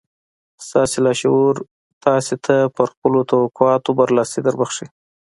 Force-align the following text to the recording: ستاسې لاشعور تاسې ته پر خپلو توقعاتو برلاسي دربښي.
ستاسې 0.67 0.97
لاشعور 1.05 1.55
تاسې 2.05 2.33
ته 2.45 2.55
پر 2.75 2.85
خپلو 2.93 3.19
توقعاتو 3.31 3.89
برلاسي 3.99 4.39
دربښي. 4.43 4.85